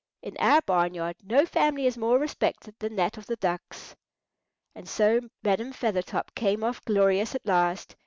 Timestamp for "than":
2.79-2.95